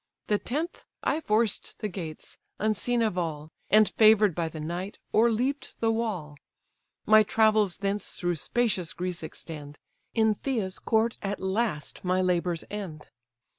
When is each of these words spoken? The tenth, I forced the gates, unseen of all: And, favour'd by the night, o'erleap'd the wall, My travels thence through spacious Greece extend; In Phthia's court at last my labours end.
The 0.29 0.39
tenth, 0.39 0.83
I 1.03 1.21
forced 1.21 1.77
the 1.77 1.87
gates, 1.87 2.39
unseen 2.57 3.03
of 3.03 3.19
all: 3.19 3.51
And, 3.69 3.87
favour'd 3.87 4.33
by 4.33 4.49
the 4.49 4.59
night, 4.59 4.97
o'erleap'd 5.13 5.75
the 5.79 5.91
wall, 5.91 6.37
My 7.05 7.21
travels 7.21 7.77
thence 7.77 8.09
through 8.13 8.37
spacious 8.37 8.93
Greece 8.93 9.21
extend; 9.21 9.77
In 10.15 10.33
Phthia's 10.33 10.79
court 10.79 11.19
at 11.21 11.39
last 11.39 12.03
my 12.03 12.19
labours 12.19 12.63
end. 12.71 13.11